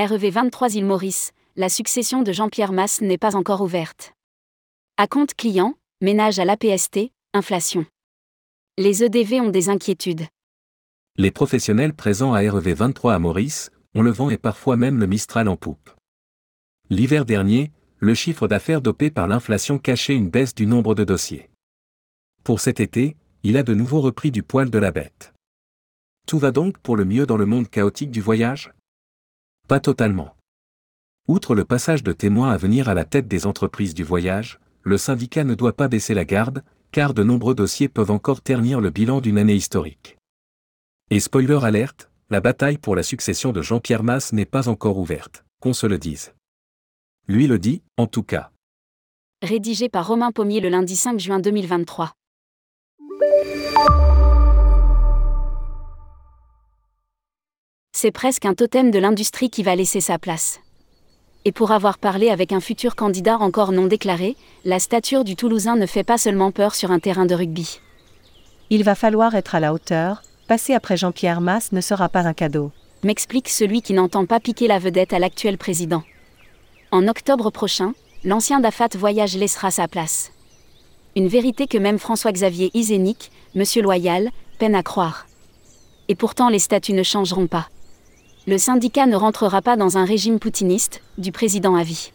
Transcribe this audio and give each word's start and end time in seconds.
REV 0.00 0.30
23 0.30 0.76
île 0.76 0.84
Maurice, 0.84 1.32
la 1.56 1.68
succession 1.68 2.22
de 2.22 2.30
Jean-Pierre 2.30 2.70
Masse 2.70 3.00
n'est 3.00 3.18
pas 3.18 3.34
encore 3.34 3.62
ouverte. 3.62 4.12
À 4.96 5.08
compte 5.08 5.34
client, 5.34 5.74
ménage 6.00 6.38
à 6.38 6.44
l'APST, 6.44 7.10
inflation. 7.34 7.84
Les 8.76 9.02
EDV 9.02 9.40
ont 9.40 9.48
des 9.48 9.70
inquiétudes. 9.70 10.28
Les 11.16 11.32
professionnels 11.32 11.94
présents 11.94 12.32
à 12.32 12.48
REV 12.48 12.74
23 12.74 13.12
à 13.12 13.18
Maurice 13.18 13.72
ont 13.96 14.02
le 14.02 14.12
vent 14.12 14.30
et 14.30 14.38
parfois 14.38 14.76
même 14.76 15.00
le 15.00 15.08
Mistral 15.08 15.48
en 15.48 15.56
poupe. 15.56 15.90
L'hiver 16.90 17.24
dernier, 17.24 17.72
le 17.98 18.14
chiffre 18.14 18.46
d'affaires 18.46 18.82
dopé 18.82 19.10
par 19.10 19.26
l'inflation 19.26 19.80
cachait 19.80 20.14
une 20.14 20.30
baisse 20.30 20.54
du 20.54 20.66
nombre 20.66 20.94
de 20.94 21.02
dossiers. 21.02 21.50
Pour 22.44 22.60
cet 22.60 22.78
été, 22.78 23.16
il 23.42 23.56
a 23.56 23.64
de 23.64 23.74
nouveau 23.74 24.00
repris 24.00 24.30
du 24.30 24.44
poil 24.44 24.70
de 24.70 24.78
la 24.78 24.92
bête. 24.92 25.34
Tout 26.28 26.38
va 26.38 26.52
donc 26.52 26.78
pour 26.78 26.96
le 26.96 27.04
mieux 27.04 27.26
dans 27.26 27.36
le 27.36 27.46
monde 27.46 27.68
chaotique 27.68 28.12
du 28.12 28.20
voyage? 28.20 28.70
Pas 29.68 29.80
totalement. 29.80 30.34
Outre 31.28 31.54
le 31.54 31.66
passage 31.66 32.02
de 32.02 32.12
témoins 32.12 32.50
à 32.50 32.56
venir 32.56 32.88
à 32.88 32.94
la 32.94 33.04
tête 33.04 33.28
des 33.28 33.44
entreprises 33.44 33.92
du 33.92 34.02
voyage, 34.02 34.60
le 34.82 34.96
syndicat 34.96 35.44
ne 35.44 35.54
doit 35.54 35.74
pas 35.74 35.88
baisser 35.88 36.14
la 36.14 36.24
garde, 36.24 36.64
car 36.90 37.12
de 37.12 37.22
nombreux 37.22 37.54
dossiers 37.54 37.90
peuvent 37.90 38.10
encore 38.10 38.40
ternir 38.40 38.80
le 38.80 38.88
bilan 38.88 39.20
d'une 39.20 39.36
année 39.36 39.54
historique. 39.54 40.16
Et 41.10 41.20
spoiler 41.20 41.58
alerte, 41.62 42.10
la 42.30 42.40
bataille 42.40 42.78
pour 42.78 42.96
la 42.96 43.02
succession 43.02 43.52
de 43.52 43.60
Jean-Pierre 43.60 44.02
Masse 44.02 44.32
n'est 44.32 44.46
pas 44.46 44.68
encore 44.70 44.96
ouverte, 44.96 45.44
qu'on 45.60 45.74
se 45.74 45.86
le 45.86 45.98
dise. 45.98 46.32
Lui 47.26 47.46
le 47.46 47.58
dit, 47.58 47.82
en 47.98 48.06
tout 48.06 48.22
cas. 48.22 48.50
Rédigé 49.42 49.90
par 49.90 50.06
Romain 50.06 50.32
Pommier 50.32 50.60
le 50.60 50.70
lundi 50.70 50.96
5 50.96 51.20
juin 51.20 51.40
2023. 51.40 52.14
C'est 58.00 58.12
presque 58.12 58.44
un 58.44 58.54
totem 58.54 58.92
de 58.92 58.98
l'industrie 59.00 59.50
qui 59.50 59.64
va 59.64 59.74
laisser 59.74 60.00
sa 60.00 60.20
place. 60.20 60.60
Et 61.44 61.50
pour 61.50 61.72
avoir 61.72 61.98
parlé 61.98 62.30
avec 62.30 62.52
un 62.52 62.60
futur 62.60 62.94
candidat 62.94 63.38
encore 63.38 63.72
non 63.72 63.86
déclaré, 63.86 64.36
la 64.64 64.78
stature 64.78 65.24
du 65.24 65.34
Toulousain 65.34 65.74
ne 65.74 65.84
fait 65.84 66.04
pas 66.04 66.16
seulement 66.16 66.52
peur 66.52 66.76
sur 66.76 66.92
un 66.92 67.00
terrain 67.00 67.26
de 67.26 67.34
rugby. 67.34 67.80
Il 68.70 68.84
va 68.84 68.94
falloir 68.94 69.34
être 69.34 69.56
à 69.56 69.58
la 69.58 69.74
hauteur, 69.74 70.22
passer 70.46 70.74
après 70.74 70.96
Jean-Pierre 70.96 71.40
Masse 71.40 71.72
ne 71.72 71.80
sera 71.80 72.08
pas 72.08 72.20
un 72.20 72.34
cadeau. 72.34 72.70
M'explique 73.02 73.48
celui 73.48 73.82
qui 73.82 73.94
n'entend 73.94 74.26
pas 74.26 74.38
piquer 74.38 74.68
la 74.68 74.78
vedette 74.78 75.12
à 75.12 75.18
l'actuel 75.18 75.58
président. 75.58 76.04
En 76.92 77.08
octobre 77.08 77.50
prochain, 77.50 77.94
l'ancien 78.22 78.60
Dafat 78.60 78.90
Voyage 78.94 79.36
laissera 79.36 79.72
sa 79.72 79.88
place. 79.88 80.30
Une 81.16 81.26
vérité 81.26 81.66
que 81.66 81.78
même 81.78 81.98
François-Xavier 81.98 82.70
Isénic, 82.74 83.32
Monsieur 83.56 83.82
Loyal, 83.82 84.30
peine 84.60 84.76
à 84.76 84.84
croire. 84.84 85.26
Et 86.06 86.14
pourtant 86.14 86.48
les 86.48 86.60
statuts 86.60 86.92
ne 86.92 87.02
changeront 87.02 87.48
pas. 87.48 87.68
Le 88.48 88.56
syndicat 88.56 89.04
ne 89.04 89.14
rentrera 89.14 89.60
pas 89.60 89.76
dans 89.76 89.98
un 89.98 90.06
régime 90.06 90.38
poutiniste, 90.38 91.02
du 91.18 91.32
président 91.32 91.74
à 91.74 91.82
vie. 91.82 92.12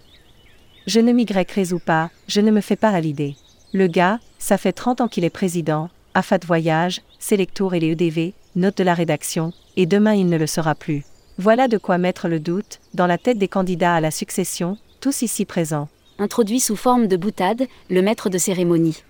Je 0.88 1.00
ne 1.00 1.12
m'y 1.12 1.28
ou 1.72 1.78
pas, 1.78 2.10
je 2.28 2.42
ne 2.42 2.50
me 2.50 2.60
fais 2.60 2.76
pas 2.76 2.90
à 2.90 3.00
l'idée. 3.02 3.36
Le 3.72 3.86
gars, 3.86 4.20
ça 4.40 4.58
fait 4.58 4.72
30 4.72 5.02
ans 5.02 5.08
qu'il 5.08 5.26
est 5.26 5.30
président, 5.30 5.92
AFAT 6.16 6.40
Voyage, 6.48 7.02
Selectour 7.20 7.76
et 7.76 7.80
les 7.80 7.92
EDV, 7.92 8.34
note 8.56 8.76
de 8.80 8.84
la 8.84 8.96
rédaction, 8.96 9.54
et 9.78 9.86
demain 9.86 10.16
il 10.16 10.26
ne 10.26 10.38
le 10.40 10.48
sera 10.48 10.74
plus. 10.74 11.04
Voilà 11.38 11.68
de 11.68 11.78
quoi 11.78 12.00
mettre 12.00 12.28
le 12.28 12.40
doute, 12.40 12.80
dans 12.96 13.06
la 13.06 13.20
tête 13.20 13.38
des 13.38 13.48
candidats 13.48 13.94
à 13.94 14.02
la 14.02 14.10
succession, 14.10 14.80
tous 15.02 15.22
ici 15.22 15.46
présents. 15.46 15.88
Introduit 16.18 16.62
sous 16.62 16.76
forme 16.76 17.06
de 17.06 17.16
boutade, 17.16 17.68
le 17.92 18.02
maître 18.02 18.32
de 18.32 18.40
cérémonie. 18.40 19.04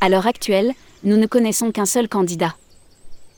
À 0.00 0.08
l'heure 0.08 0.26
actuelle, 0.26 0.72
nous 1.04 1.16
ne 1.16 1.28
connaissons 1.28 1.70
qu'un 1.70 1.86
seul 1.86 2.08
candidat. 2.08 2.56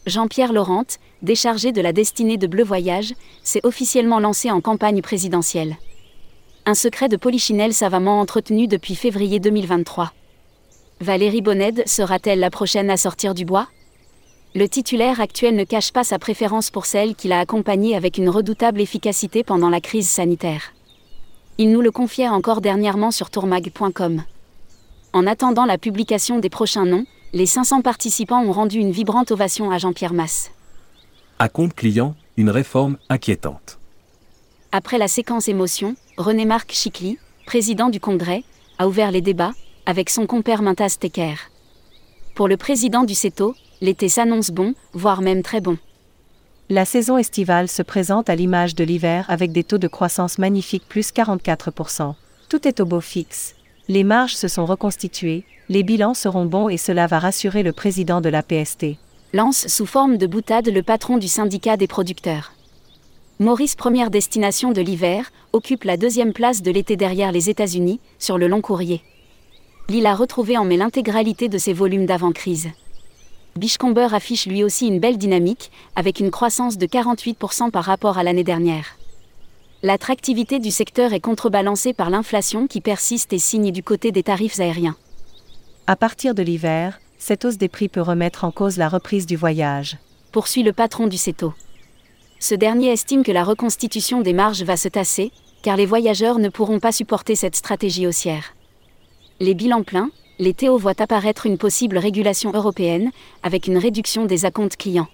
Jean-Pierre 0.06 0.52
Laurent, 0.52 0.84
déchargé 1.22 1.72
de 1.72 1.80
la 1.80 1.94
destinée 1.94 2.36
de 2.36 2.46
Bleu 2.46 2.62
Voyage, 2.62 3.14
s'est 3.42 3.64
officiellement 3.64 4.20
lancé 4.20 4.50
en 4.50 4.60
campagne 4.60 5.00
présidentielle. 5.00 5.76
Un 6.66 6.74
secret 6.74 7.08
de 7.08 7.16
polichinelle 7.16 7.72
savamment 7.72 8.20
entretenu 8.20 8.66
depuis 8.66 8.96
février 8.96 9.40
2023. 9.40 10.12
Valérie 11.00 11.40
Bonnède 11.40 11.82
sera-t-elle 11.86 12.40
la 12.40 12.50
prochaine 12.50 12.90
à 12.90 12.98
sortir 12.98 13.34
du 13.34 13.46
bois? 13.46 13.68
Le 14.54 14.68
titulaire 14.68 15.20
actuel 15.20 15.56
ne 15.56 15.64
cache 15.64 15.90
pas 15.90 16.04
sa 16.04 16.18
préférence 16.18 16.70
pour 16.70 16.86
celle 16.86 17.14
qu'il 17.14 17.32
a 17.32 17.40
accompagnée 17.40 17.96
avec 17.96 18.18
une 18.18 18.28
redoutable 18.28 18.80
efficacité 18.80 19.42
pendant 19.42 19.70
la 19.70 19.80
crise 19.80 20.08
sanitaire. 20.08 20.74
Il 21.56 21.70
nous 21.70 21.80
le 21.80 21.90
confiait 21.90 22.28
encore 22.28 22.60
dernièrement 22.60 23.10
sur 23.10 23.30
tourmag.com. 23.30 24.22
En 25.12 25.26
attendant 25.26 25.64
la 25.64 25.78
publication 25.78 26.38
des 26.38 26.50
prochains 26.50 26.84
noms, 26.84 27.06
les 27.34 27.46
500 27.46 27.82
participants 27.82 28.44
ont 28.44 28.52
rendu 28.52 28.78
une 28.78 28.92
vibrante 28.92 29.32
ovation 29.32 29.72
à 29.72 29.78
Jean-Pierre 29.78 30.14
Masse. 30.14 30.52
À 31.40 31.48
compte 31.48 31.74
client, 31.74 32.14
une 32.36 32.48
réforme 32.48 32.96
inquiétante. 33.08 33.80
Après 34.70 34.98
la 34.98 35.08
séquence 35.08 35.48
émotion, 35.48 35.96
René-Marc 36.16 36.70
Chicly, 36.72 37.18
président 37.44 37.90
du 37.90 37.98
Congrès, 37.98 38.44
a 38.78 38.86
ouvert 38.86 39.10
les 39.10 39.20
débats, 39.20 39.52
avec 39.84 40.10
son 40.10 40.28
compère 40.28 40.62
Mintas 40.62 40.96
Tecker. 41.00 41.50
Pour 42.36 42.46
le 42.46 42.56
président 42.56 43.02
du 43.02 43.16
CETO, 43.16 43.56
l'été 43.80 44.08
s'annonce 44.08 44.52
bon, 44.52 44.74
voire 44.92 45.20
même 45.20 45.42
très 45.42 45.60
bon. 45.60 45.76
La 46.68 46.84
saison 46.84 47.18
estivale 47.18 47.68
se 47.68 47.82
présente 47.82 48.30
à 48.30 48.36
l'image 48.36 48.76
de 48.76 48.84
l'hiver 48.84 49.26
avec 49.28 49.50
des 49.50 49.64
taux 49.64 49.78
de 49.78 49.88
croissance 49.88 50.38
magnifiques 50.38 50.88
plus 50.88 51.12
44%. 51.12 52.14
Tout 52.48 52.68
est 52.68 52.78
au 52.78 52.86
beau 52.86 53.00
fixe. 53.00 53.56
Les 53.88 54.02
marges 54.02 54.34
se 54.34 54.48
sont 54.48 54.64
reconstituées, 54.64 55.44
les 55.68 55.82
bilans 55.82 56.14
seront 56.14 56.46
bons 56.46 56.70
et 56.70 56.78
cela 56.78 57.06
va 57.06 57.18
rassurer 57.18 57.62
le 57.62 57.72
président 57.72 58.22
de 58.22 58.30
la 58.30 58.42
PST. 58.42 58.96
Lance 59.34 59.66
sous 59.68 59.84
forme 59.84 60.16
de 60.16 60.26
boutade 60.26 60.68
le 60.68 60.82
patron 60.82 61.18
du 61.18 61.28
syndicat 61.28 61.76
des 61.76 61.86
producteurs. 61.86 62.52
Maurice, 63.40 63.74
première 63.74 64.10
destination 64.10 64.72
de 64.72 64.80
l'hiver, 64.80 65.32
occupe 65.52 65.84
la 65.84 65.98
deuxième 65.98 66.32
place 66.32 66.62
de 66.62 66.70
l'été 66.70 66.96
derrière 66.96 67.30
les 67.30 67.50
États-Unis, 67.50 68.00
sur 68.18 68.38
le 68.38 68.48
long 68.48 68.62
courrier. 68.62 69.02
L'île 69.90 70.06
a 70.06 70.14
retrouvé 70.14 70.56
en 70.56 70.64
mai 70.64 70.78
l'intégralité 70.78 71.50
de 71.50 71.58
ses 71.58 71.74
volumes 71.74 72.06
d'avant-crise. 72.06 72.68
Bichcomber 73.56 74.08
affiche 74.14 74.46
lui 74.46 74.64
aussi 74.64 74.86
une 74.86 74.98
belle 74.98 75.18
dynamique, 75.18 75.70
avec 75.94 76.20
une 76.20 76.30
croissance 76.30 76.78
de 76.78 76.86
48% 76.86 77.70
par 77.70 77.84
rapport 77.84 78.16
à 78.16 78.22
l'année 78.22 78.44
dernière. 78.44 78.96
L'attractivité 79.84 80.60
du 80.60 80.70
secteur 80.70 81.12
est 81.12 81.20
contrebalancée 81.20 81.92
par 81.92 82.08
l'inflation 82.08 82.66
qui 82.66 82.80
persiste 82.80 83.34
et 83.34 83.38
signe 83.38 83.70
du 83.70 83.82
côté 83.82 84.12
des 84.12 84.22
tarifs 84.22 84.58
aériens. 84.58 84.96
À 85.86 85.94
partir 85.94 86.34
de 86.34 86.42
l'hiver, 86.42 86.98
cette 87.18 87.44
hausse 87.44 87.58
des 87.58 87.68
prix 87.68 87.90
peut 87.90 88.00
remettre 88.00 88.44
en 88.44 88.50
cause 88.50 88.78
la 88.78 88.88
reprise 88.88 89.26
du 89.26 89.36
voyage. 89.36 89.98
Poursuit 90.32 90.62
le 90.62 90.72
patron 90.72 91.06
du 91.06 91.18
CETO. 91.18 91.52
Ce 92.40 92.54
dernier 92.54 92.92
estime 92.92 93.22
que 93.22 93.30
la 93.30 93.44
reconstitution 93.44 94.22
des 94.22 94.32
marges 94.32 94.62
va 94.62 94.78
se 94.78 94.88
tasser, 94.88 95.32
car 95.60 95.76
les 95.76 95.84
voyageurs 95.84 96.38
ne 96.38 96.48
pourront 96.48 96.80
pas 96.80 96.90
supporter 96.90 97.34
cette 97.34 97.54
stratégie 97.54 98.06
haussière. 98.06 98.54
Les 99.38 99.52
bilans 99.52 99.82
pleins, 99.82 100.08
les 100.38 100.54
Théo 100.54 100.78
voient 100.78 101.02
apparaître 101.02 101.44
une 101.44 101.58
possible 101.58 101.98
régulation 101.98 102.52
européenne, 102.54 103.10
avec 103.42 103.66
une 103.66 103.76
réduction 103.76 104.24
des 104.24 104.46
acomptes 104.46 104.78
clients. 104.78 105.08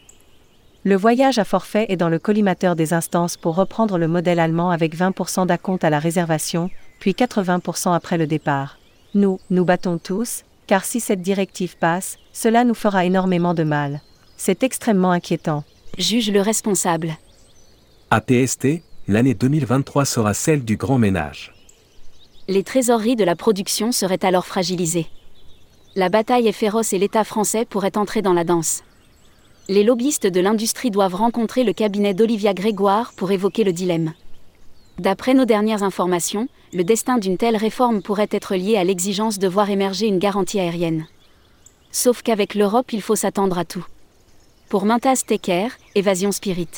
Le 0.82 0.96
voyage 0.96 1.38
à 1.38 1.44
forfait 1.44 1.84
est 1.91 1.98
dans 1.98 2.08
le 2.08 2.18
collimateur 2.18 2.74
des 2.74 2.94
instances 2.94 3.36
pour 3.36 3.54
reprendre 3.54 3.98
le 3.98 4.08
modèle 4.08 4.41
allemand 4.41 4.70
avec 4.70 4.96
20% 4.96 5.46
d'acompte 5.46 5.84
à 5.84 5.91
la 5.91 5.98
réservation, 5.98 6.70
puis 7.00 7.12
80% 7.12 7.94
après 7.94 8.16
le 8.16 8.26
départ. 8.26 8.78
Nous, 9.14 9.41
nous 9.50 9.66
battons 9.66 9.98
tous, 9.98 10.44
car 10.66 10.86
si 10.86 11.00
cette 11.00 11.20
directive 11.20 11.76
passe, 11.76 12.16
cela 12.32 12.64
nous 12.64 12.74
fera 12.74 13.04
énormément 13.04 13.52
de 13.52 13.62
mal. 13.62 14.00
C'est 14.38 14.62
extrêmement 14.62 15.10
inquiétant. 15.10 15.64
Juge 15.98 16.30
le 16.30 16.41
responsable. 16.41 17.12
À 18.10 18.22
PST, 18.22 18.82
l'année 19.06 19.34
2023 19.34 20.06
sera 20.06 20.32
celle 20.32 20.64
du 20.64 20.78
grand 20.78 20.97
ménage. 20.97 21.52
Les 22.48 22.62
trésoreries 22.62 23.16
de 23.16 23.24
la 23.24 23.36
production 23.36 23.92
seraient 23.92 24.24
alors 24.24 24.47
fragilisées. 24.47 25.08
La 25.94 26.08
bataille 26.08 26.48
est 26.48 26.52
féroce 26.52 26.94
et 26.94 26.98
l'État 26.98 27.24
français 27.24 27.66
pourrait 27.66 27.98
entrer 27.98 28.22
dans 28.22 28.32
la 28.32 28.44
danse. 28.44 28.82
Les 29.68 29.84
lobbyistes 29.84 30.27
de 30.27 30.41
l'industrie 30.41 30.91
doivent 30.91 31.15
rencontrer 31.15 31.65
le 31.65 31.72
cabinet 31.72 32.15
d'Olivia 32.15 32.54
Grégoire 32.54 33.12
pour 33.15 33.30
évoquer 33.30 33.62
le 33.62 33.72
dilemme. 33.72 34.15
D'après 34.98 35.34
nos 35.34 35.45
dernières 35.45 35.83
informations, 35.83 36.48
le 36.72 36.84
destin 36.84 37.18
d'une 37.18 37.36
telle 37.36 37.57
réforme 37.57 38.03
pourrait 38.03 38.28
être 38.30 38.54
lié 38.54 38.77
à 38.77 38.84
l'exigence 38.84 39.39
de 39.39 39.48
voir 39.48 39.71
émerger 39.71 40.07
une 40.07 40.18
garantie 40.18 40.60
aérienne. 40.60 41.07
Sauf 41.92 42.22
qu'avec 42.22 42.54
l'Europe, 42.54 42.92
il 42.92 43.03
faut 43.03 43.16
s'attendre 43.16 43.59
à 43.59 43.65
tout. 43.65 43.86
Pour 44.68 44.84
Mintas 44.84 45.22
Tecker, 45.27 45.68
Évasion 45.95 46.33
Spirit. 46.33 46.68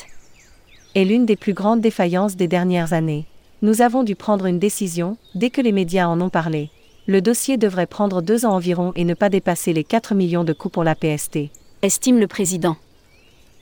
Est 0.94 1.04
l'une 1.04 1.26
des 1.26 1.36
plus 1.36 1.54
grandes 1.54 1.80
défaillances 1.80 2.36
des 2.36 2.48
dernières 2.48 2.92
années. 2.92 3.26
Nous 3.62 3.80
avons 3.80 4.02
dû 4.02 4.16
prendre 4.16 4.46
une 4.46 4.58
décision, 4.58 5.16
dès 5.34 5.50
que 5.50 5.60
les 5.60 5.72
médias 5.72 6.08
en 6.08 6.20
ont 6.20 6.30
parlé. 6.30 6.70
Le 7.06 7.20
dossier 7.20 7.56
devrait 7.56 7.86
prendre 7.86 8.22
deux 8.22 8.46
ans 8.46 8.54
environ 8.54 8.92
et 8.96 9.04
ne 9.04 9.14
pas 9.14 9.28
dépasser 9.28 9.72
les 9.72 9.84
4 9.84 10.14
millions 10.14 10.44
de 10.44 10.52
coûts 10.52 10.68
pour 10.68 10.84
la 10.84 10.94
PST. 10.94 11.50
Estime 11.84 12.20
le 12.20 12.28
président. 12.28 12.76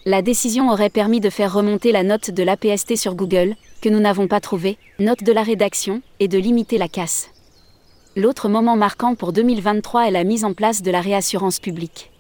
La 0.04 0.20
décision 0.20 0.68
aurait 0.68 0.90
permis 0.90 1.20
de 1.20 1.30
faire 1.30 1.54
remonter 1.54 1.90
la 1.90 2.02
note 2.02 2.30
de 2.30 2.42
l'APST 2.42 2.94
sur 2.96 3.14
Google, 3.14 3.56
que 3.80 3.88
nous 3.88 3.98
n'avons 3.98 4.28
pas 4.28 4.40
trouvée, 4.40 4.76
note 4.98 5.24
de 5.24 5.32
la 5.32 5.42
rédaction, 5.42 6.02
et 6.18 6.28
de 6.28 6.36
limiter 6.36 6.76
la 6.76 6.86
casse. 6.86 7.30
L'autre 8.16 8.50
moment 8.50 8.76
marquant 8.76 9.14
pour 9.14 9.32
2023 9.32 10.08
est 10.08 10.10
la 10.10 10.24
mise 10.24 10.44
en 10.44 10.52
place 10.52 10.82
de 10.82 10.90
la 10.90 11.00
réassurance 11.00 11.60
publique. 11.60 12.10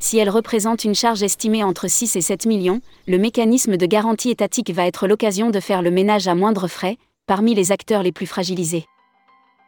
Si 0.00 0.18
elle 0.18 0.30
représente 0.30 0.82
une 0.82 0.96
charge 0.96 1.22
estimée 1.22 1.62
entre 1.62 1.86
6 1.86 2.16
et 2.16 2.22
7 2.22 2.46
millions, 2.46 2.80
le 3.06 3.18
mécanisme 3.18 3.76
de 3.76 3.86
garantie 3.86 4.30
étatique 4.30 4.72
va 4.72 4.88
être 4.88 5.06
l'occasion 5.06 5.50
de 5.50 5.60
faire 5.60 5.82
le 5.82 5.92
ménage 5.92 6.26
à 6.26 6.34
moindre 6.34 6.66
frais, 6.66 6.98
parmi 7.28 7.54
les 7.54 7.70
acteurs 7.70 8.02
les 8.02 8.10
plus 8.10 8.26
fragilisés. 8.26 8.84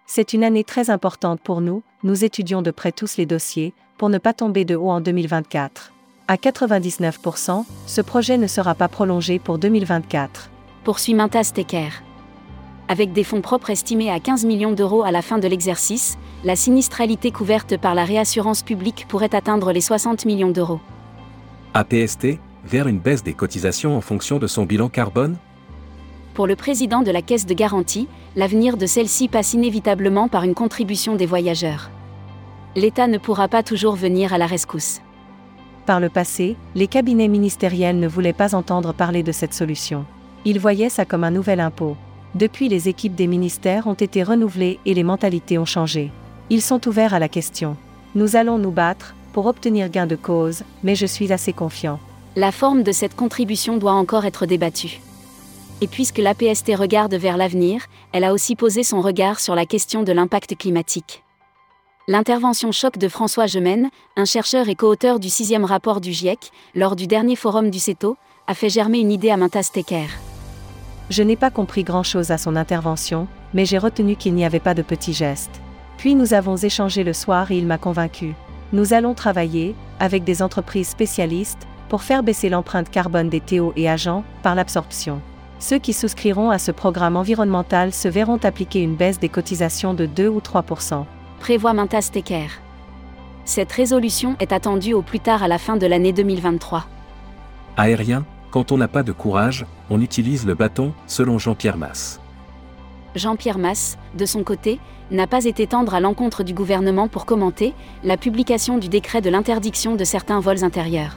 C'est 0.09 0.33
une 0.33 0.43
année 0.43 0.65
très 0.65 0.91
importante 0.91 1.41
pour 1.41 1.61
nous, 1.61 1.85
nous 2.03 2.25
étudions 2.25 2.63
de 2.63 2.73
près 2.73 2.91
tous 2.91 3.17
les 3.17 3.27
dossiers, 3.27 3.73
pour 4.03 4.11
ne 4.11 4.19
pas 4.19 4.33
tomber 4.33 4.65
de 4.65 4.75
haut 4.75 4.91
en 4.91 5.01
2024. 5.01 5.93
À 6.27 6.35
99%, 6.35 7.65
ce 7.87 8.01
projet 8.01 8.37
ne 8.37 8.49
sera 8.49 8.75
pas 8.75 8.89
prolongé 8.89 9.39
pour 9.39 9.59
2024. 9.59 10.51
Poursuit 10.83 11.15
Mintas 11.15 11.53
Tecker. 11.55 12.03
Avec 12.89 13.13
des 13.13 13.23
fonds 13.23 13.43
propres 13.43 13.71
estimés 13.71 14.11
à 14.11 14.19
15 14.19 14.45
millions 14.45 14.73
d'euros 14.73 15.05
à 15.05 15.13
la 15.13 15.23
fin 15.23 15.39
de 15.39 15.47
l'exercice, 15.47 16.19
la 16.43 16.57
sinistralité 16.57 17.31
couverte 17.31 17.77
par 17.77 17.95
la 17.95 18.05
réassurance 18.05 18.65
publique 18.65 19.07
pourrait 19.09 19.37
atteindre 19.37 19.71
les 19.71 19.81
60 19.81 20.25
millions 20.25 20.51
d'euros. 20.51 20.81
APST, 21.75 22.41
vers 22.65 22.89
une 22.89 22.99
baisse 22.99 23.23
des 23.23 23.35
cotisations 23.35 23.97
en 23.97 24.01
fonction 24.01 24.41
de 24.41 24.49
son 24.49 24.65
bilan 24.65 24.89
carbone? 24.89 25.37
Pour 26.35 26.49
le 26.49 26.57
président 26.57 27.03
de 27.03 27.13
la 27.13 27.23
Caisse 27.23 27.47
de 27.47 27.55
garantie, 27.55 28.09
l'avenir 28.35 28.77
de 28.77 28.87
celle-ci 28.87 29.29
passe 29.29 29.55
inévitablement 29.55 30.27
par 30.27 30.43
une 30.43 30.55
contribution 30.55 31.15
des 31.15 31.27
voyageurs. 31.27 31.89
L'État 32.75 33.07
ne 33.07 33.19
pourra 33.19 33.49
pas 33.49 33.63
toujours 33.63 33.97
venir 33.97 34.33
à 34.33 34.39
la 34.39 34.47
rescousse. 34.47 35.01
Par 35.85 36.01
le 36.01 36.09
passé, 36.09 36.57
les 36.75 36.87
cabinets 36.87 37.29
ministériels 37.29 37.99
ne 37.99 38.09
voulaient 38.09 38.33
pas 38.33 38.55
entendre 38.55 38.95
parler 38.95 39.23
de 39.23 39.33
cette 39.33 39.53
solution. 39.53 40.07
Ils 40.45 40.59
voyaient 40.59 40.89
ça 40.89 41.05
comme 41.05 41.25
un 41.25 41.31
nouvel 41.31 41.61
impôt. 41.61 41.97
Depuis, 42.35 42.69
les 42.69 42.89
équipes 42.89 43.15
des 43.15 43.27
ministères 43.27 43.87
ont 43.87 43.95
été 43.95 44.23
renouvelées 44.23 44.79
et 44.87 44.95
les 44.95 45.03
mentalités 45.03 45.59
ont 45.59 45.67
changé. 45.67 46.11
Ils 46.49 46.63
sont 46.63 46.89
ouverts 46.89 47.13
à 47.13 47.19
la 47.19 47.29
question. 47.29 47.77
Nous 48.15 48.37
allons 48.37 48.59
nous 48.59 48.71
battre 48.71 49.15
pour 49.35 49.47
obtenir 49.47 49.91
gain 49.91 50.07
de 50.07 50.17
cause, 50.17 50.63
mais 50.83 50.95
je 50.95 51.07
suis 51.07 51.33
assez 51.33 51.53
confiant. 51.53 51.99
La 52.37 52.53
forme 52.53 52.83
de 52.83 52.93
cette 52.93 53.17
contribution 53.17 53.77
doit 53.77 53.93
encore 53.93 54.25
être 54.25 54.47
débattue. 54.47 55.01
Et 55.83 55.89
puisque 55.89 56.19
l'APST 56.19 56.75
regarde 56.77 57.15
vers 57.15 57.37
l'avenir, 57.37 57.83
elle 58.13 58.25
a 58.25 58.33
aussi 58.33 58.57
posé 58.57 58.83
son 58.83 59.03
regard 59.03 59.41
sur 59.41 59.55
la 59.55 59.67
question 59.67 60.03
de 60.03 60.13
l'impact 60.13 60.57
climatique. 60.57 61.23
L'intervention 62.09 62.73
choc 62.73 62.99
de 62.99 63.07
François 63.07 63.47
Gemène, 63.47 63.89
un 64.17 64.25
chercheur 64.25 64.69
et 64.69 64.75
co-auteur 64.75 65.21
du 65.21 65.31
sixième 65.31 65.65
rapport 65.65 66.01
du 66.01 66.13
GIEC, 66.13 66.51
lors 66.75 66.97
du 66.97 67.07
dernier 67.07 67.37
forum 67.37 67.71
du 67.71 67.79
CETO, 67.79 68.17
a 68.49 68.55
fait 68.55 68.69
germer 68.69 68.99
une 68.99 69.13
idée 69.13 69.31
à 69.31 69.37
Mintas 69.37 69.71
Tecker. 69.73 70.09
Je 71.11 71.23
n'ai 71.23 71.37
pas 71.37 71.51
compris 71.51 71.85
grand-chose 71.85 72.33
à 72.33 72.39
son 72.39 72.57
intervention, 72.57 73.29
mais 73.55 73.67
j'ai 73.67 73.79
retenu 73.79 74.17
qu'il 74.17 74.35
n'y 74.35 74.45
avait 74.45 74.59
pas 74.59 74.75
de 74.75 74.83
petits 74.83 75.13
gestes. 75.13 75.61
Puis 75.97 76.17
nous 76.17 76.35
avons 76.35 76.57
échangé 76.57 77.05
le 77.05 77.13
soir 77.13 77.53
et 77.53 77.59
il 77.59 77.69
m'a 77.69 77.79
convaincu. 77.79 78.35
Nous 78.73 78.95
allons 78.95 79.15
travailler, 79.15 79.77
avec 80.01 80.25
des 80.25 80.43
entreprises 80.43 80.89
spécialistes, 80.89 81.69
pour 81.89 82.03
faire 82.03 82.25
baisser 82.25 82.49
l'empreinte 82.49 82.91
carbone 82.91 83.29
des 83.29 83.41
TO 83.41 83.73
et 83.77 83.89
agents, 83.89 84.25
par 84.43 84.57
l'absorption. 84.57 85.21
Ceux 85.61 85.79
qui 85.79 85.93
souscriront 85.93 86.51
à 86.51 86.59
ce 86.59 86.73
programme 86.73 87.17
environnemental 87.17 87.93
se 87.93 88.09
verront 88.09 88.39
appliquer 88.39 88.81
une 88.81 88.97
baisse 88.97 89.21
des 89.21 89.29
cotisations 89.29 89.95
de 89.95 90.07
2 90.07 90.27
ou 90.27 90.41
3 90.41 90.65
prévoit 91.43 91.75
Mintas 91.75 92.11
Tecker. 92.13 92.47
Cette 93.45 93.73
résolution 93.73 94.37
est 94.39 94.53
attendue 94.53 94.95
au 94.95 95.03
plus 95.03 95.19
tard 95.19 95.43
à 95.43 95.49
la 95.49 95.59
fin 95.59 95.77
de 95.77 95.85
l'année 95.89 96.13
2023. 96.13 96.87
Aérien, 97.77 98.25
quand 98.53 98.71
on 98.71 98.77
n'a 98.77 98.87
pas 98.87 99.03
de 99.03 99.11
courage, 99.11 99.67
on 99.91 100.01
utilise 100.01 100.47
le 100.47 100.55
bâton, 100.55 100.93
selon 101.09 101.41
Jean-Pierre 101.41 101.77
Masse. 101.77 102.21
Jean-Pierre 103.17 103.59
Masse, 103.59 103.99
de 104.17 104.25
son 104.25 104.45
côté, 104.45 104.79
n'a 105.11 105.27
pas 105.27 105.45
été 105.45 105.67
tendre 105.67 105.95
à 105.95 106.01
l'encontre 106.01 106.45
du 106.45 106.55
gouvernement 106.55 107.09
pour 107.09 107.27
commenter 107.27 107.75
la 108.05 108.17
publication 108.17 108.79
du 108.79 108.89
décret 108.89 109.21
de 109.21 109.29
l'interdiction 109.29 109.97
de 109.97 110.05
certains 110.05 110.39
vols 110.39 110.63
intérieurs. 110.63 111.17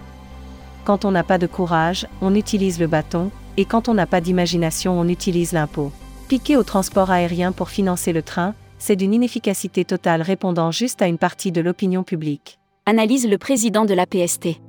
Quand 0.85 1.05
on 1.05 1.11
n'a 1.11 1.23
pas 1.23 1.37
de 1.37 1.45
courage, 1.45 2.07
on 2.21 2.33
utilise 2.33 2.79
le 2.79 2.87
bâton, 2.87 3.29
et 3.57 3.65
quand 3.65 3.89
on 3.89 3.93
n'a 3.93 4.07
pas 4.07 4.21
d'imagination, 4.21 4.99
on 4.99 5.07
utilise 5.07 5.51
l'impôt. 5.51 5.91
Piqué 6.29 6.57
au 6.57 6.63
transport 6.63 7.11
aérien 7.11 7.51
pour 7.51 7.69
financer 7.69 8.11
le 8.11 8.23
train, 8.23 8.55
c'est 8.77 8.95
d'une 8.95 9.13
inefficacité 9.13 9.85
totale 9.85 10.21
répondant 10.21 10.71
juste 10.71 11.01
à 11.01 11.07
une 11.07 11.17
partie 11.17 11.51
de 11.51 11.61
l'opinion 11.61 12.03
publique. 12.03 12.59
Analyse 12.85 13.27
le 13.27 13.37
président 13.37 13.85
de 13.85 13.93
la 13.93 14.05
PST. 14.05 14.61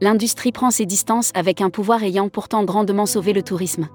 L'industrie 0.00 0.52
prend 0.52 0.70
ses 0.70 0.86
distances 0.86 1.32
avec 1.34 1.60
un 1.60 1.70
pouvoir 1.70 2.02
ayant 2.02 2.28
pourtant 2.28 2.64
grandement 2.64 3.06
sauvé 3.06 3.32
le 3.32 3.42
tourisme. 3.42 3.88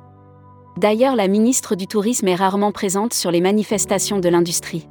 D'ailleurs, 0.78 1.16
la 1.16 1.28
ministre 1.28 1.76
du 1.76 1.88
Tourisme 1.88 2.28
est 2.28 2.36
rarement 2.36 2.72
présente 2.72 3.14
sur 3.14 3.32
les 3.32 3.42
manifestations 3.42 4.20
de 4.20 4.30
l'industrie. 4.30 4.88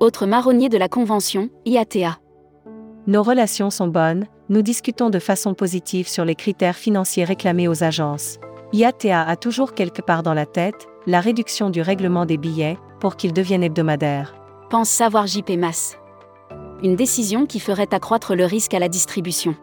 Autre 0.00 0.26
marronnier 0.26 0.68
de 0.68 0.76
la 0.76 0.88
Convention, 0.88 1.48
IATA. 1.64 2.18
Nos 3.06 3.22
relations 3.22 3.70
sont 3.70 3.86
bonnes, 3.86 4.26
nous 4.48 4.62
discutons 4.62 5.10
de 5.10 5.20
façon 5.20 5.54
positive 5.54 6.08
sur 6.08 6.24
les 6.24 6.34
critères 6.34 6.76
financiers 6.76 7.24
réclamés 7.24 7.68
aux 7.68 7.84
agences. 7.84 8.38
IATA 8.72 9.22
a 9.22 9.36
toujours 9.36 9.74
quelque 9.74 10.02
part 10.02 10.22
dans 10.22 10.34
la 10.34 10.44
tête 10.44 10.88
la 11.06 11.20
réduction 11.20 11.70
du 11.70 11.80
règlement 11.80 12.26
des 12.26 12.36
billets, 12.36 12.78
pour 13.00 13.16
qu'ils 13.16 13.32
deviennent 13.32 13.62
hebdomadaires. 13.62 14.34
Pense 14.70 14.88
savoir 14.88 15.26
JP 15.26 15.50
Mass. 15.58 15.96
Une 16.82 16.96
décision 16.96 17.46
qui 17.46 17.60
ferait 17.60 17.92
accroître 17.92 18.34
le 18.34 18.44
risque 18.44 18.74
à 18.74 18.78
la 18.78 18.88
distribution. 18.88 19.54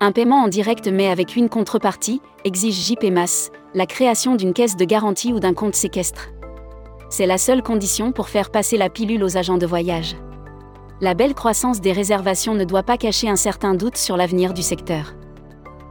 Un 0.00 0.12
paiement 0.12 0.42
en 0.42 0.48
direct 0.48 0.88
mais 0.88 1.08
avec 1.08 1.36
une 1.36 1.48
contrepartie, 1.48 2.22
exige 2.44 2.86
JP 2.86 3.10
Mass, 3.12 3.50
la 3.74 3.86
création 3.86 4.36
d'une 4.36 4.52
caisse 4.52 4.76
de 4.76 4.84
garantie 4.84 5.32
ou 5.32 5.40
d'un 5.40 5.54
compte 5.54 5.74
séquestre. 5.74 6.28
C'est 7.08 7.26
la 7.26 7.38
seule 7.38 7.62
condition 7.62 8.12
pour 8.12 8.28
faire 8.28 8.50
passer 8.50 8.76
la 8.76 8.88
pilule 8.88 9.24
aux 9.24 9.36
agents 9.36 9.58
de 9.58 9.66
voyage. 9.66 10.16
La 11.00 11.14
belle 11.14 11.34
croissance 11.34 11.80
des 11.80 11.92
réservations 11.92 12.54
ne 12.54 12.64
doit 12.64 12.82
pas 12.82 12.96
cacher 12.96 13.28
un 13.28 13.36
certain 13.36 13.74
doute 13.74 13.96
sur 13.96 14.16
l'avenir 14.16 14.52
du 14.52 14.62
secteur. 14.62 15.14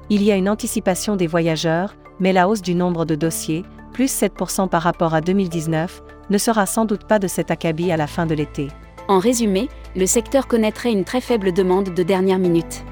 Il 0.10 0.24
y 0.24 0.32
a 0.32 0.36
une 0.36 0.50
anticipation 0.50 1.16
des 1.16 1.28
voyageurs, 1.28 1.96
mais 2.20 2.34
la 2.34 2.48
hausse 2.48 2.62
du 2.62 2.74
nombre 2.74 3.06
de 3.06 3.16
dossiers, 3.16 3.64
plus 3.90 4.12
7% 4.12 4.70
par 4.70 4.82
rapport 4.82 5.14
à 5.14 5.22
2019, 5.22 6.02
ne 6.30 6.38
sera 6.38 6.66
sans 6.66 6.86
doute 6.86 7.06
pas 7.06 7.20
de 7.20 7.28
cet 7.28 7.52
acabit 7.52 7.92
à 7.92 7.98
la 7.98 8.08
fin 8.08 8.26
de 8.26 8.36
l'été. 8.36 8.68
En 9.08 9.20
résumé, 9.20 9.70
le 9.96 10.06
secteur 10.06 10.48
connaîtrait 10.48 10.92
une 10.92 11.04
très 11.04 11.22
faible 11.22 11.52
demande 11.52 11.94
de 11.94 12.04
dernière 12.04 12.40
minute. 12.40 12.84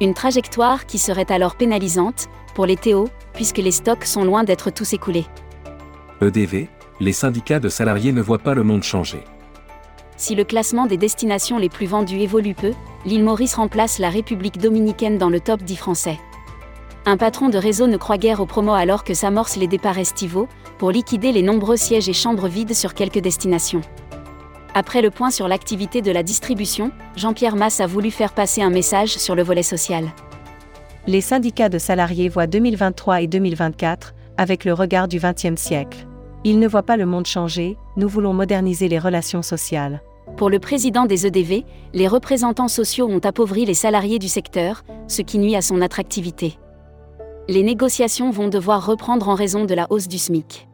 Une 0.00 0.14
trajectoire 0.14 0.86
qui 0.86 0.98
serait 0.98 1.30
alors 1.30 1.56
pénalisante 1.56 2.26
pour 2.54 2.66
les 2.66 2.76
TO, 2.76 3.08
puisque 3.34 3.58
les 3.58 3.70
stocks 3.70 4.04
sont 4.04 4.24
loin 4.24 4.44
d'être 4.44 4.70
tous 4.70 4.92
écoulés. 4.92 5.26
EDV, 6.20 6.68
les 7.00 7.12
syndicats 7.12 7.60
de 7.60 7.68
salariés 7.68 8.12
ne 8.12 8.20
voient 8.20 8.38
pas 8.38 8.54
le 8.54 8.64
monde 8.64 8.82
changer. 8.82 9.22
Si 10.16 10.34
le 10.34 10.42
classement 10.42 10.86
des 10.86 10.96
destinations 10.96 11.58
les 11.58 11.68
plus 11.68 11.86
vendues 11.86 12.18
évolue 12.18 12.54
peu, 12.54 12.72
l'île 13.06 13.22
Maurice 13.22 13.54
remplace 13.54 14.00
la 14.00 14.10
République 14.10 14.58
dominicaine 14.58 15.16
dans 15.16 15.30
le 15.30 15.38
top 15.38 15.62
10 15.62 15.76
français. 15.76 16.18
Un 17.06 17.16
patron 17.16 17.48
de 17.48 17.58
réseau 17.58 17.86
ne 17.86 17.96
croit 17.96 18.18
guère 18.18 18.40
aux 18.40 18.46
promos 18.46 18.72
alors 18.72 19.04
que 19.04 19.14
s'amorcent 19.14 19.56
les 19.56 19.66
départs 19.66 19.98
estivaux, 19.98 20.48
pour 20.78 20.90
liquider 20.90 21.32
les 21.32 21.42
nombreux 21.42 21.76
sièges 21.76 22.08
et 22.08 22.12
chambres 22.12 22.48
vides 22.48 22.74
sur 22.74 22.94
quelques 22.94 23.20
destinations. 23.20 23.80
Après 24.74 25.02
le 25.02 25.10
point 25.10 25.30
sur 25.30 25.48
l'activité 25.48 26.02
de 26.02 26.12
la 26.12 26.22
distribution, 26.22 26.92
Jean-Pierre 27.16 27.56
Masse 27.56 27.80
a 27.80 27.86
voulu 27.86 28.10
faire 28.10 28.32
passer 28.32 28.62
un 28.62 28.70
message 28.70 29.16
sur 29.16 29.34
le 29.34 29.42
volet 29.42 29.62
social. 29.62 30.04
Les 31.06 31.20
syndicats 31.20 31.70
de 31.70 31.78
salariés 31.78 32.28
voient 32.28 32.46
2023 32.46 33.22
et 33.22 33.26
2024 33.26 34.14
avec 34.36 34.64
le 34.64 34.74
regard 34.74 35.08
du 35.08 35.18
XXe 35.18 35.60
siècle. 35.60 36.06
Ils 36.44 36.60
ne 36.60 36.68
voient 36.68 36.84
pas 36.84 36.96
le 36.96 37.06
monde 37.06 37.26
changer, 37.26 37.76
nous 37.96 38.08
voulons 38.08 38.34
moderniser 38.34 38.88
les 38.88 38.98
relations 38.98 39.42
sociales. 39.42 40.02
Pour 40.36 40.50
le 40.50 40.60
président 40.60 41.06
des 41.06 41.26
EDV, 41.26 41.64
les 41.94 42.06
représentants 42.06 42.68
sociaux 42.68 43.08
ont 43.08 43.18
appauvri 43.18 43.64
les 43.64 43.74
salariés 43.74 44.20
du 44.20 44.28
secteur, 44.28 44.84
ce 45.08 45.22
qui 45.22 45.38
nuit 45.38 45.56
à 45.56 45.62
son 45.62 45.80
attractivité 45.80 46.58
les 47.48 47.62
négociations 47.62 48.30
vont 48.30 48.48
devoir 48.48 48.84
reprendre 48.84 49.30
en 49.30 49.34
raison 49.34 49.64
de 49.64 49.72
la 49.72 49.86
hausse 49.88 50.06
du 50.06 50.18
SMIC. 50.18 50.68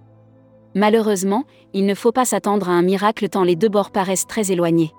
Malheureusement, 0.74 1.44
il 1.72 1.86
ne 1.86 1.94
faut 1.94 2.10
pas 2.10 2.24
s'attendre 2.24 2.68
à 2.68 2.72
un 2.72 2.82
miracle 2.82 3.28
tant 3.28 3.44
les 3.44 3.54
deux 3.54 3.68
bords 3.68 3.92
paraissent 3.92 4.26
très 4.26 4.50
éloignés. 4.50 4.92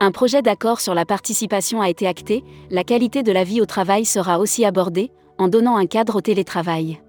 Un 0.00 0.10
projet 0.10 0.42
d'accord 0.42 0.80
sur 0.80 0.94
la 0.94 1.06
participation 1.06 1.80
a 1.80 1.88
été 1.88 2.06
acté, 2.06 2.44
la 2.70 2.84
qualité 2.84 3.22
de 3.22 3.32
la 3.32 3.42
vie 3.42 3.62
au 3.62 3.66
travail 3.66 4.04
sera 4.04 4.38
aussi 4.38 4.66
abordée, 4.66 5.10
en 5.38 5.48
donnant 5.48 5.76
un 5.76 5.86
cadre 5.86 6.16
au 6.16 6.20
télétravail. 6.20 7.00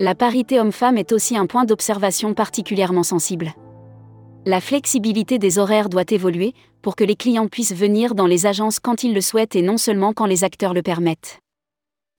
La 0.00 0.14
parité 0.14 0.60
homme-femme 0.60 0.98
est 0.98 1.12
aussi 1.12 1.34
un 1.34 1.46
point 1.46 1.64
d'observation 1.64 2.34
particulièrement 2.34 3.02
sensible. 3.02 3.54
La 4.44 4.60
flexibilité 4.60 5.38
des 5.38 5.58
horaires 5.58 5.88
doit 5.88 6.04
évoluer 6.10 6.52
pour 6.82 6.94
que 6.94 7.04
les 7.04 7.16
clients 7.16 7.48
puissent 7.48 7.74
venir 7.74 8.14
dans 8.14 8.26
les 8.26 8.44
agences 8.44 8.80
quand 8.80 9.02
ils 9.02 9.14
le 9.14 9.20
souhaitent 9.22 9.56
et 9.56 9.62
non 9.62 9.78
seulement 9.78 10.12
quand 10.12 10.26
les 10.26 10.44
acteurs 10.44 10.74
le 10.74 10.82
permettent 10.82 11.40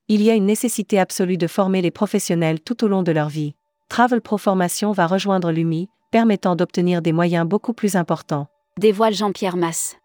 il 0.10 0.24
y 0.24 0.32
a 0.32 0.36
une 0.36 0.48
nécessité 0.48 1.00
absolue 1.00 1.38
de 1.38 1.48
former 1.48 1.82
les 1.82 1.92
professionnels 1.92 2.60
tout 2.60 2.84
au 2.84 2.88
long 2.88 3.04
de 3.04 3.12
leur 3.12 3.30
vie. 3.30 3.54
Travel 3.90 4.22
Pro 4.22 4.38
Formation 4.38 4.92
va 4.92 5.06
rejoindre 5.06 5.52
l'UMI, 5.52 5.88
permettant 6.12 6.56
d'obtenir 6.56 7.02
des 7.04 7.14
moyens 7.14 7.48
beaucoup 7.48 7.74
plus 7.74 7.96
importants. 7.96 8.48
Dévoile 8.80 9.14
Jean-Pierre 9.14 9.56
Masse. 9.56 9.98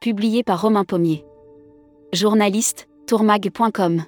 Publié 0.00 0.44
par 0.44 0.62
Romain 0.62 0.84
Pommier. 0.84 1.24
Journaliste, 2.12 2.88
tourmag.com. 3.06 4.04